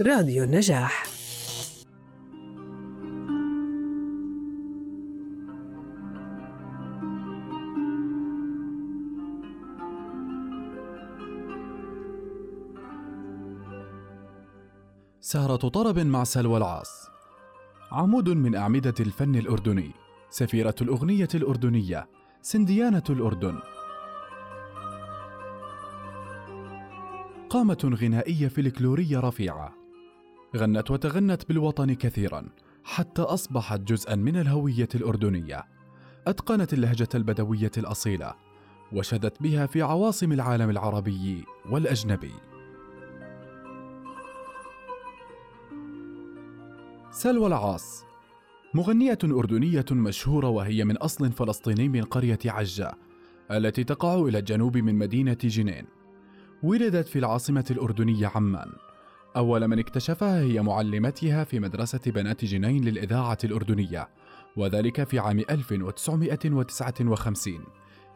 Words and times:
راديو 0.00 0.44
النجاح. 0.44 1.04
سهرة 15.20 15.56
طرب 15.56 15.98
مع 15.98 16.24
سلوى 16.24 16.56
العاص. 16.56 17.08
عمود 17.92 18.28
من 18.28 18.54
أعمدة 18.54 18.94
الفن 19.00 19.34
الأردني. 19.34 19.90
سفيرة 20.30 20.74
الأغنية 20.82 21.28
الأردنية 21.34 22.08
سنديانة 22.42 23.02
الأردن. 23.10 23.58
قامة 27.54 27.96
غنائية 28.02 28.48
فلكلورية 28.48 29.20
رفيعة. 29.20 29.74
غنت 30.56 30.90
وتغنت 30.90 31.48
بالوطن 31.48 31.92
كثيرا 31.92 32.48
حتى 32.84 33.22
أصبحت 33.22 33.80
جزءا 33.80 34.14
من 34.14 34.36
الهوية 34.36 34.88
الأردنية. 34.94 35.64
أتقنت 36.26 36.72
اللهجة 36.72 37.08
البدوية 37.14 37.70
الأصيلة 37.78 38.34
وشدت 38.92 39.42
بها 39.42 39.66
في 39.66 39.82
عواصم 39.82 40.32
العالم 40.32 40.70
العربي 40.70 41.44
والأجنبي. 41.70 42.32
سلوى 47.10 47.46
العاص. 47.46 48.04
مغنية 48.74 49.18
أردنية 49.24 49.86
مشهورة 49.90 50.48
وهي 50.48 50.84
من 50.84 50.96
أصل 50.96 51.32
فلسطيني 51.32 51.88
من 51.88 52.02
قرية 52.02 52.38
عجة 52.44 52.92
التي 53.50 53.84
تقع 53.84 54.14
إلى 54.14 54.38
الجنوب 54.38 54.76
من 54.76 54.94
مدينة 54.94 55.38
جنين. 55.44 55.93
ولدت 56.64 57.08
في 57.08 57.18
العاصمة 57.18 57.64
الأردنية 57.70 58.32
عمان. 58.34 58.72
أول 59.36 59.68
من 59.68 59.78
اكتشفها 59.78 60.40
هي 60.40 60.62
معلمتها 60.62 61.44
في 61.44 61.60
مدرسة 61.60 62.00
بنات 62.06 62.44
جنين 62.44 62.84
للإذاعة 62.84 63.38
الأردنية 63.44 64.08
وذلك 64.56 65.04
في 65.04 65.18
عام 65.18 65.38
1959 65.38 67.64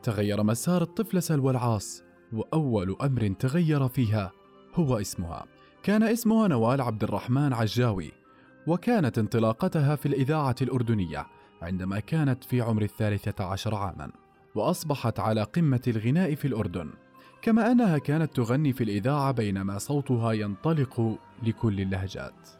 تغير 0.02 0.42
مسار 0.42 0.82
الطفلة 0.82 1.20
سلوى 1.20 1.50
العاص 1.50 2.02
وأول 2.32 2.96
أمر 3.02 3.34
تغير 3.38 3.88
فيها 3.88 4.32
هو 4.74 4.98
اسمها. 4.98 5.46
كان 5.82 6.02
اسمها 6.02 6.48
نوال 6.48 6.80
عبد 6.80 7.04
الرحمن 7.04 7.52
عجاوي 7.52 8.12
وكانت 8.66 9.18
انطلاقتها 9.18 9.96
في 9.96 10.06
الإذاعة 10.06 10.56
الأردنية 10.62 11.26
عندما 11.62 12.00
كانت 12.00 12.44
في 12.44 12.60
عمر 12.60 12.82
الثالثة 12.82 13.44
عشر 13.44 13.74
عاما 13.74 14.12
وأصبحت 14.54 15.20
على 15.20 15.42
قمة 15.42 15.82
الغناء 15.86 16.34
في 16.34 16.48
الأردن. 16.48 16.90
كما 17.42 17.72
أنها 17.72 17.98
كانت 17.98 18.36
تغني 18.36 18.72
في 18.72 18.84
الإذاعة 18.84 19.32
بينما 19.32 19.78
صوتها 19.78 20.32
ينطلق 20.32 21.18
لكل 21.42 21.80
اللهجات. 21.80 22.57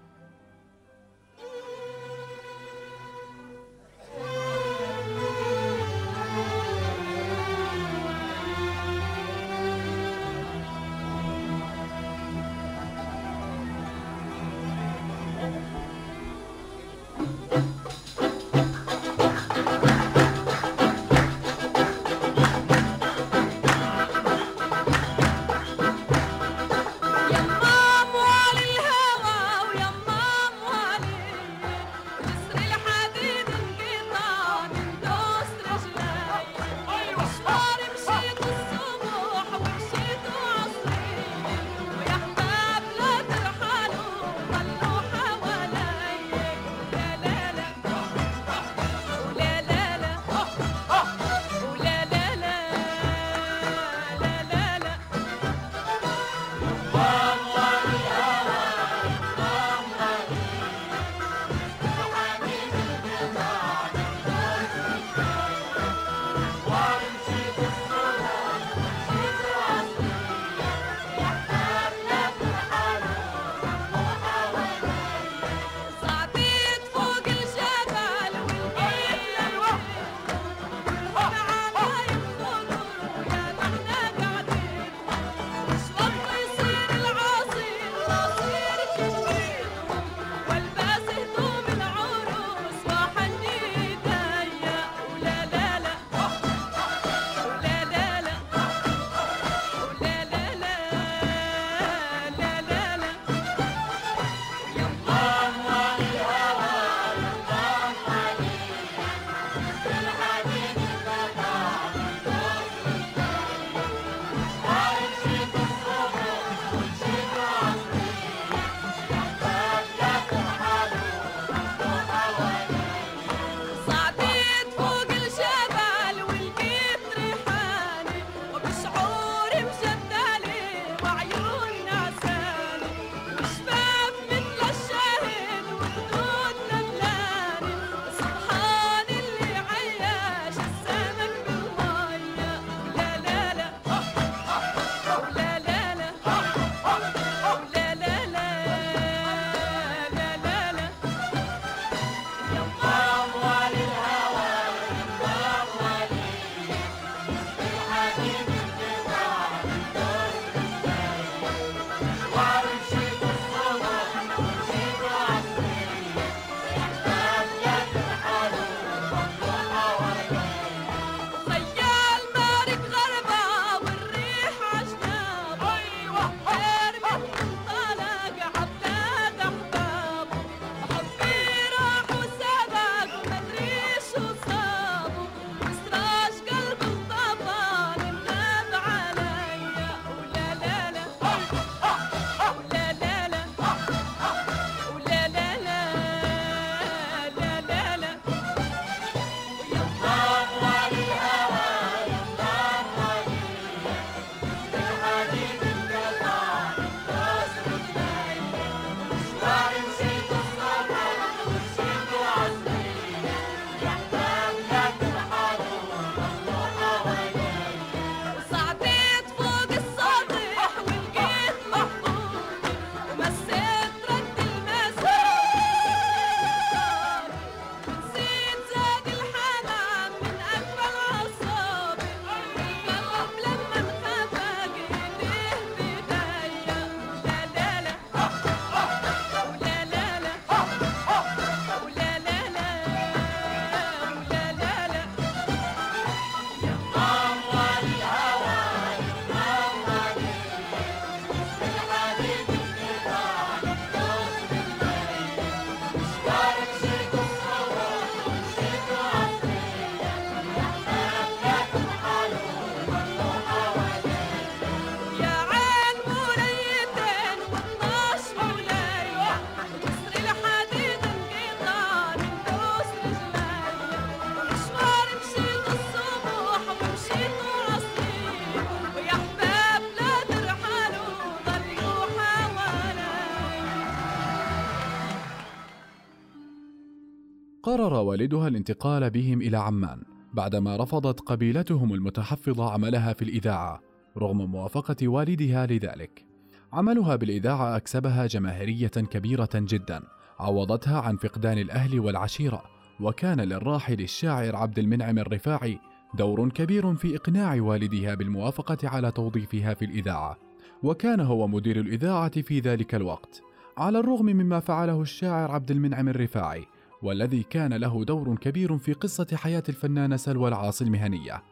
قرر 287.69 287.95
والدها 287.95 288.49
الانتقال 288.49 289.11
بهم 289.11 289.43
إلى 289.43 289.57
عمان 289.57 290.03
بعدما 290.35 290.77
رفضت 290.77 291.21
قبيلتهم 291.21 291.95
المتحفظة 291.95 292.73
عملها 292.73 293.13
في 293.13 293.23
الإذاعة 293.23 293.81
رغم 294.19 294.51
موافقة 294.51 295.09
والدها 295.09 295.67
لذلك. 295.67 296.27
عملها 296.73 297.17
بالإذاعة 297.17 297.77
أكسبها 297.77 298.27
جماهيرية 298.27 298.89
كبيرة 298.89 299.49
جدا، 299.55 300.03
عوضتها 300.39 301.01
عن 301.01 301.17
فقدان 301.17 301.59
الأهل 301.59 302.01
والعشيرة، 302.01 302.63
وكان 303.01 303.41
للراحل 303.41 304.01
الشاعر 304.01 304.57
عبد 304.57 304.79
المنعم 304.79 305.19
الرفاعي 305.19 305.79
دور 306.15 306.49
كبير 306.49 306.95
في 306.95 307.17
إقناع 307.17 307.61
والدها 307.61 308.15
بالموافقة 308.15 308.89
على 308.89 309.11
توظيفها 309.11 309.75
في 309.75 309.85
الإذاعة، 309.85 310.37
وكان 310.83 311.21
هو 311.21 311.49
مدير 311.49 311.81
الإذاعة 311.81 312.43
في 312.43 312.61
ذلك 312.61 312.95
الوقت، 312.95 313.43
على 313.79 313.99
الرغم 313.99 314.27
مما 314.27 314.61
فعله 314.61 315.03
الشاعر 315.03 315.51
عبد 315.51 315.71
المنعم 315.71 316.09
الرفاعي، 316.09 316.65
والذي 317.03 317.43
كان 317.43 317.75
له 317.75 318.05
دور 318.05 318.37
كبير 318.37 318.79
في 318.79 318.93
قصة 318.93 319.27
حياة 319.35 319.63
الفنانة 319.69 320.17
سلوى 320.17 320.49
العاص 320.49 320.83
المهنية، 320.83 321.43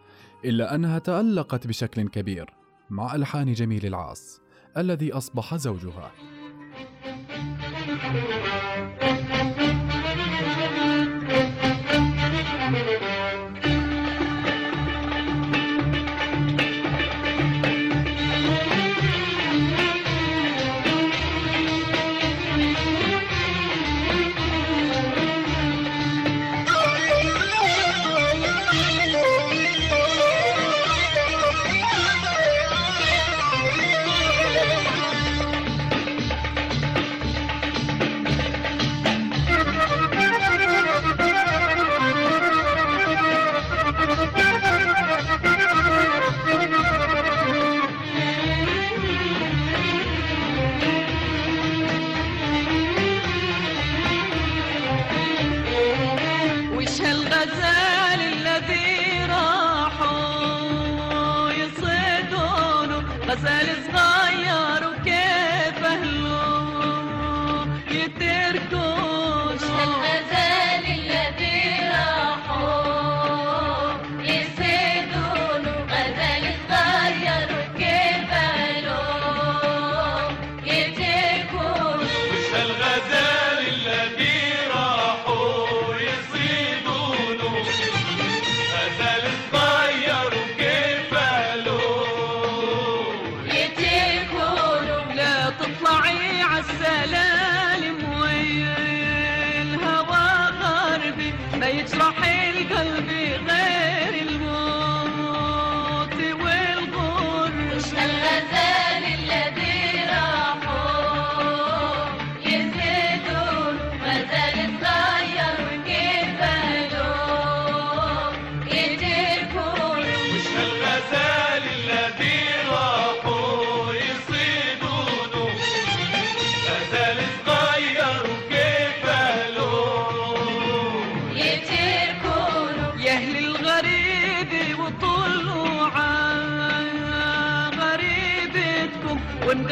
إلا 0.45 0.75
أنها 0.75 0.99
تألقت 0.99 1.67
بشكل 1.67 2.09
كبير 2.09 2.51
مع 2.91 3.15
ألحان 3.15 3.53
جميل 3.53 3.87
العاص 3.87 4.41
الذي 4.77 5.13
أصبح 5.13 5.57
زوجها. 5.57 6.13
وش 12.77 13.16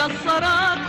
ومقصرات 0.03 0.82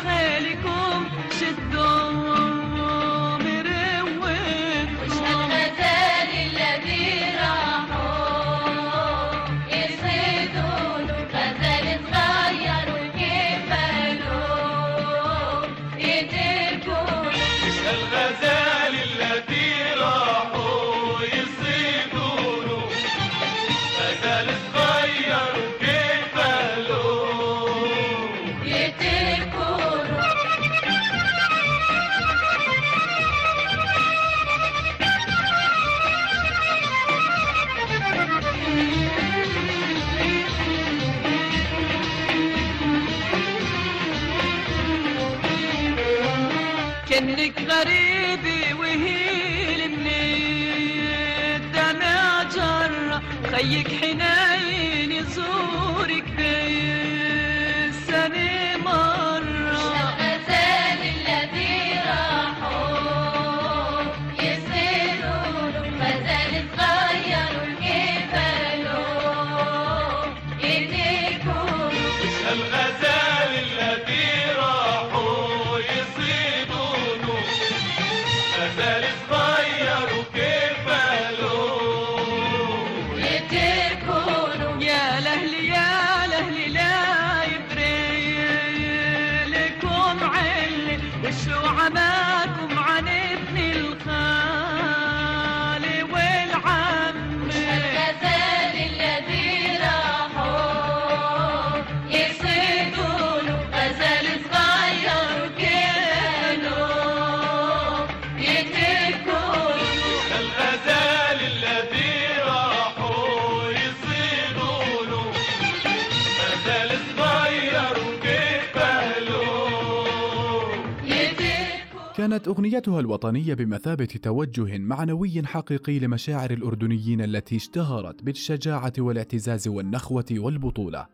كانت 122.35 122.47
أغنيتها 122.47 122.99
الوطنية 122.99 123.53
بمثابة 123.53 124.05
توجه 124.05 124.77
معنوي 124.77 125.43
حقيقي 125.45 125.99
لمشاعر 125.99 126.51
الأردنيين 126.51 127.21
التي 127.21 127.55
اشتهرت 127.55 128.23
بالشجاعة 128.23 128.93
والاعتزاز 128.97 129.67
والنخوة 129.67 130.25
والبطولة 130.31 131.07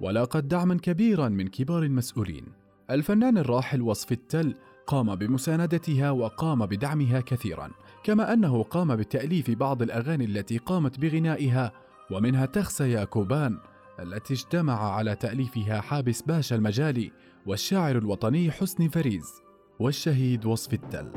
ولاقت 0.00 0.44
دعما 0.44 0.74
كبيرا 0.74 1.28
من 1.28 1.48
كبار 1.48 1.82
المسؤولين. 1.82 2.44
الفنان 2.90 3.38
الراحل 3.38 3.82
وصف 3.82 4.12
التل 4.12 4.54
قام 4.86 5.14
بمساندتها 5.14 6.10
وقام 6.10 6.66
بدعمها 6.66 7.20
كثيرا 7.20 7.70
كما 8.04 8.32
أنه 8.32 8.62
قام 8.62 8.96
بتأليف 8.96 9.50
بعض 9.50 9.82
الأغاني 9.82 10.24
التي 10.24 10.58
قامت 10.58 11.00
بغنائها 11.00 11.72
ومنها 12.10 12.46
تخسى 12.46 12.90
يا 12.90 13.04
كوبان 13.04 13.58
التي 14.00 14.34
اجتمع 14.34 14.92
على 14.92 15.16
تأليفها 15.16 15.80
حابس 15.80 16.22
باشا 16.22 16.56
المجالي 16.56 17.12
والشاعر 17.46 17.98
الوطني 17.98 18.50
حسني 18.50 18.88
فريز. 18.88 19.43
والشهيد 19.78 20.46
وصف 20.46 20.72
التل. 20.74 21.10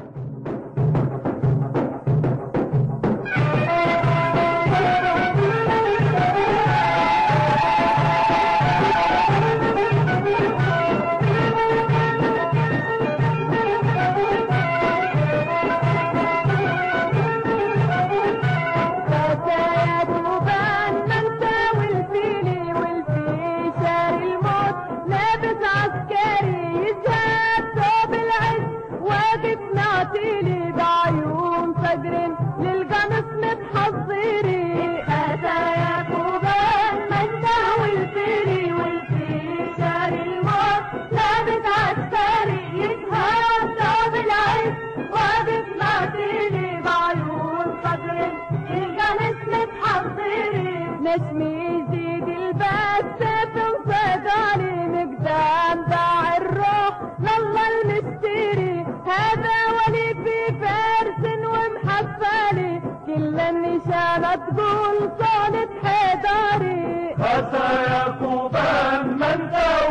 نشمي 51.18 51.54
يزيد 51.66 52.28
البس 52.28 53.20
تنصدعني 53.56 54.88
مقدام 54.88 55.86
باع 55.90 56.38
الروح 56.38 57.02
لله 57.20 57.68
المشتري 57.82 58.86
هذا 59.06 59.58
ولي 59.78 60.14
في 60.24 60.60
فارس 60.62 61.22
ومحفلي. 61.46 62.82
كل 63.06 63.40
النشانة 63.40 64.36
تقول 64.36 65.12
صونة 65.20 65.70
حيداري 65.84 67.16
خسى 67.16 67.68
يا 67.90 68.16
كوبان 68.20 69.18
ما 69.18 69.38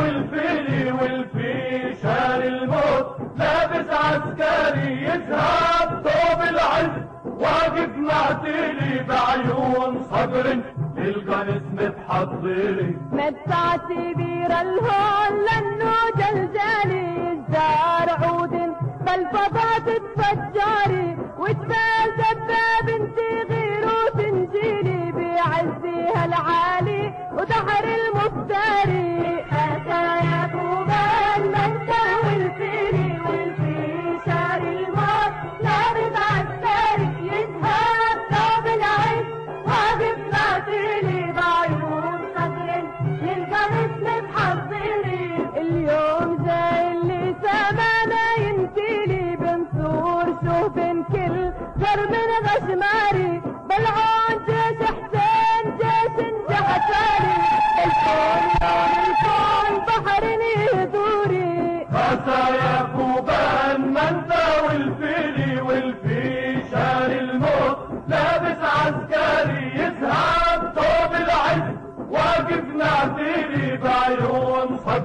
والفيلي 0.01 0.93
والفي 0.93 1.95
شال 2.03 2.43
الموت. 2.47 3.17
لابس 3.37 3.91
عسكري 3.91 5.03
يذهب 5.03 5.89
ثوب 6.05 6.41
العز. 6.51 6.97
واقف 7.25 7.97
معتلي 7.97 9.05
بعيون 9.09 10.05
صبر 10.11 10.57
للقنص 10.97 11.63
متحضري 11.73 12.97
مدفعتي 13.13 14.15
بير 14.15 14.51
الهون 14.61 15.33
لأنه 15.47 15.93
جلجالي 16.19 17.33
الزار 17.33 18.09
عود 18.25 18.51
بالفضاء 19.01 19.79
تتفجري 19.87 21.17
وجبال 21.39 22.09
دباب 22.19 22.89
انتي 23.01 23.31
غير 23.51 23.85
وتنجيلي 23.87 25.13
بعزيها 25.13 26.25
العالي 26.25 27.13
ودحر 27.33 27.85
المفتري. 27.85 29.16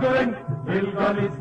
بعيون 0.01 0.33
صبر 0.65 0.73
القميص 0.79 1.31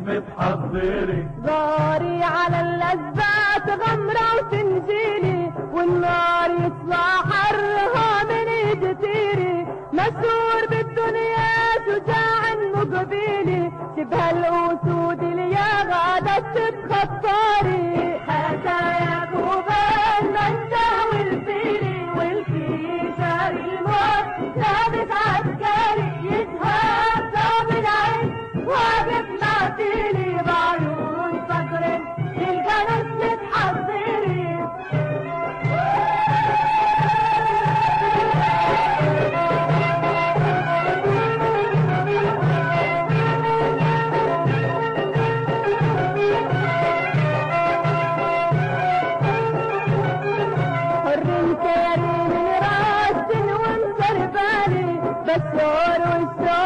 और 55.59 56.60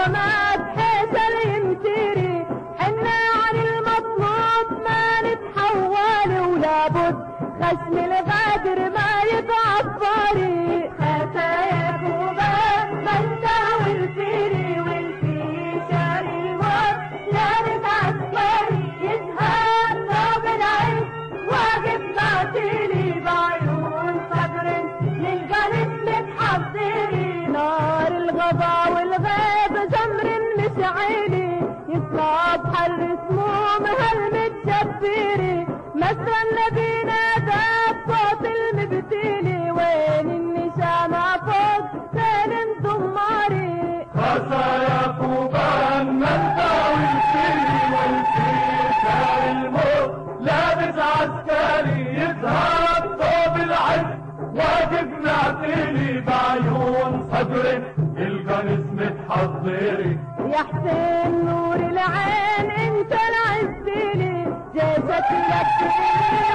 صدري 57.55 57.83
الجنس 58.19 58.85
متحضري 58.93 60.19
يا 60.53 60.59
حسين 60.59 61.45
نور 61.45 61.77
العين 61.77 62.71
انت 62.71 63.13
العزلي 63.13 64.45
جازت 64.75 65.31
لك 65.51 65.67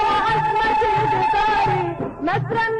وعزمة 0.04 0.82
جداري 1.12 1.96
مسرا 2.22 2.79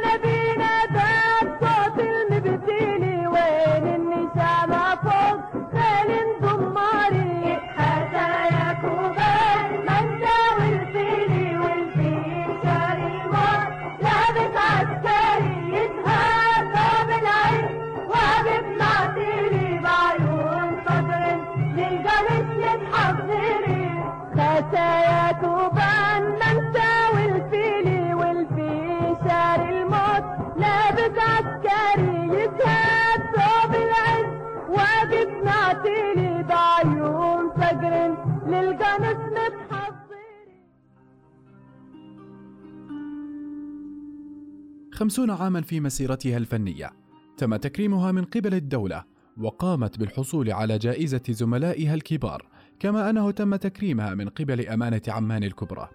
خمسون 45.00 45.30
عاما 45.30 45.60
في 45.60 45.80
مسيرتها 45.80 46.36
الفنية. 46.36 46.90
تم 47.36 47.56
تكريمها 47.56 48.12
من 48.12 48.24
قبل 48.24 48.54
الدولة 48.54 49.04
وقامت 49.38 49.98
بالحصول 49.98 50.52
على 50.52 50.78
جائزة 50.78 51.22
زملائها 51.28 51.94
الكبار 51.94 52.46
كما 52.80 53.10
أنه 53.10 53.30
تم 53.30 53.56
تكريمها 53.56 54.14
من 54.14 54.28
قبل 54.28 54.66
أمانة 54.66 55.02
عمان 55.08 55.44
الكبرى. 55.44 55.88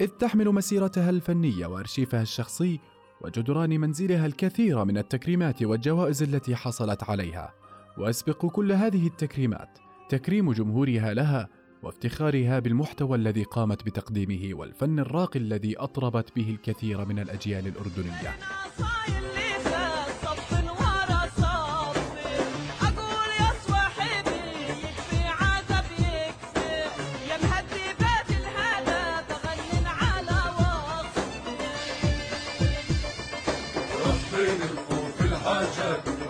إذ 0.00 0.06
تحمل 0.06 0.48
مسيرتها 0.48 1.10
الفنية 1.10 1.66
وأرشيفها 1.66 2.22
الشخصي 2.22 2.80
وجدران 3.20 3.80
منزلها 3.80 4.26
الكثير 4.26 4.84
من 4.84 4.98
التكريمات 4.98 5.62
والجوائز 5.62 6.22
التي 6.22 6.56
حصلت 6.56 7.02
عليها. 7.02 7.54
وأسبق 7.98 8.46
كل 8.46 8.72
هذه 8.72 9.06
التكريمات 9.06 9.78
تكريم 10.08 10.52
جمهورها 10.52 11.14
لها 11.14 11.48
وافتخارها 11.82 12.58
بالمحتوى 12.58 13.16
الذي 13.16 13.42
قامت 13.42 13.82
بتقديمه 13.86 14.58
والفن 14.58 14.98
الراقي 14.98 15.38
الذي 15.38 15.78
اطربت 15.78 16.32
به 16.36 16.50
الكثير 16.50 17.04
من 17.04 17.18
الاجيال 17.18 17.66
الاردنيه 17.66 18.34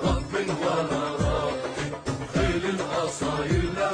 رب 0.02 0.34
ولا 0.62 1.02
راقي 1.22 1.88
خيل 2.34 2.64
الاصايل 2.70 3.74
لا 3.74 3.90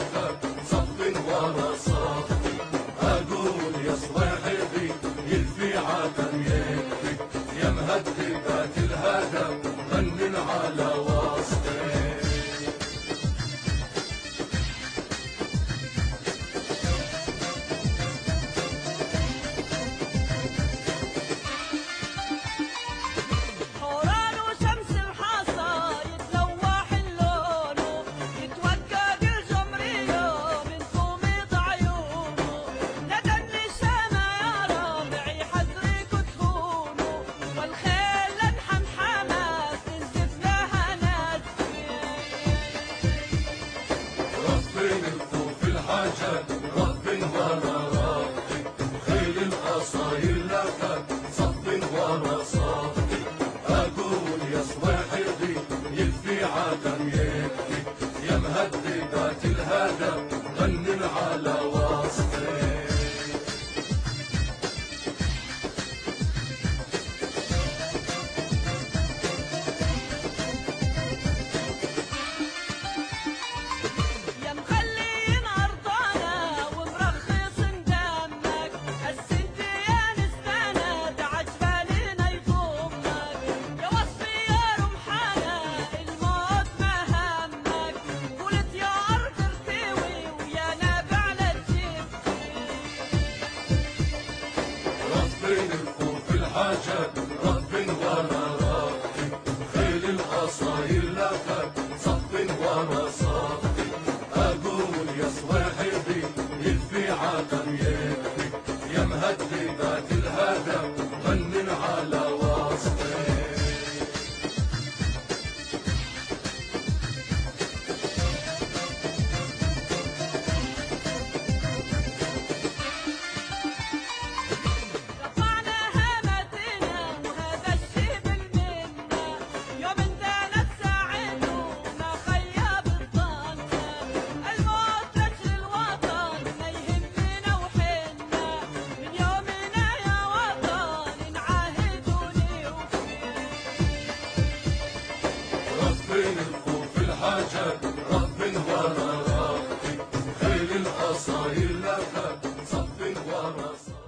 soy 100.59 101.01
love 101.15 101.39
fuerza. 101.47 101.82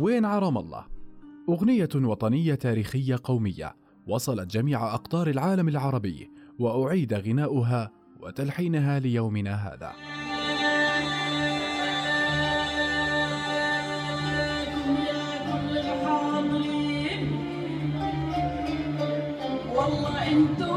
وين 0.04 0.24
على 0.24 0.38
رام 0.38 0.58
الله؟ 0.58 0.84
أغنية 1.48 1.88
وطنية 1.94 2.54
تاريخية 2.54 3.16
قومية 3.24 3.76
وصلت 4.06 4.50
جميع 4.50 4.94
أقطار 4.94 5.28
العالم 5.28 5.68
العربي 5.68 6.30
وأعيد 6.58 7.14
غناؤها 7.14 7.90
وتلحينها 8.20 8.98
ليومنا 8.98 9.54
هذا. 9.54 9.92
والله 19.76 20.32
انتو 20.32 20.73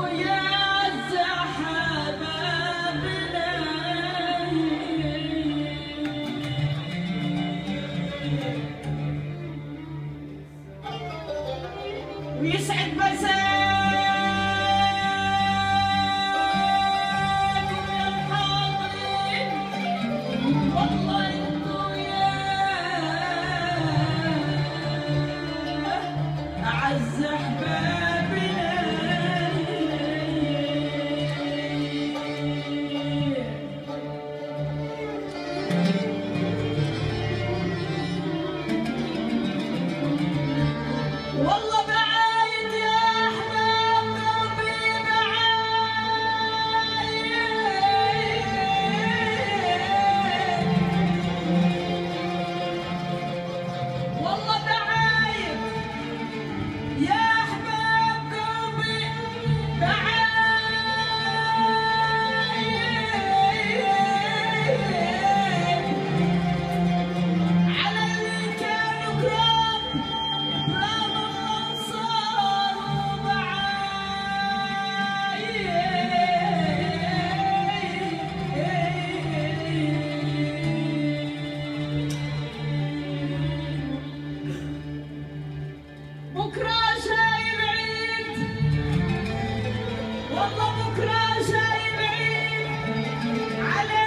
بكرة 86.47 86.79
جاي 87.05 87.57
بعيد. 87.59 88.37
والله 90.31 90.89
بكرة 90.89 91.25
جاي 91.51 91.83
بعيد. 91.97 92.67
علينا 93.59 94.06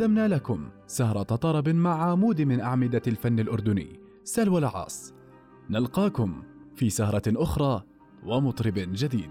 قدمنا 0.00 0.28
لكم 0.28 0.68
سهرة 0.86 1.22
طرب 1.22 1.68
مع 1.68 2.10
عمود 2.10 2.42
من 2.42 2.60
أعمدة 2.60 3.02
الفن 3.06 3.40
الأردني 3.40 4.00
سلوى 4.24 4.58
العاص. 4.58 5.14
نلقاكم 5.70 6.42
في 6.76 6.90
سهرة 6.90 7.22
أخرى 7.28 7.82
ومطرب 8.26 8.74
جديد. 8.76 9.30